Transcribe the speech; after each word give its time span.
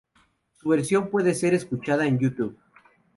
Su 0.53 0.69
versión 0.69 1.11
puede 1.11 1.35
ser 1.35 1.53
escuchada 1.53 2.07
en 2.07 2.17
YouTube. 2.17 2.57